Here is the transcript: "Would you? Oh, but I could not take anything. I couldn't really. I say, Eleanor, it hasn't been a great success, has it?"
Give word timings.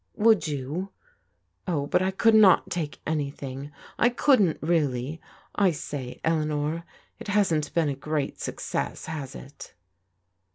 "Would 0.15 0.47
you? 0.47 0.89
Oh, 1.67 1.85
but 1.85 2.01
I 2.01 2.09
could 2.09 2.33
not 2.33 2.71
take 2.71 2.99
anything. 3.05 3.71
I 3.99 4.09
couldn't 4.09 4.57
really. 4.59 5.21
I 5.53 5.69
say, 5.69 6.19
Eleanor, 6.23 6.85
it 7.19 7.27
hasn't 7.27 7.71
been 7.75 7.87
a 7.89 7.95
great 7.95 8.39
success, 8.39 9.05
has 9.05 9.35
it?" 9.35 9.75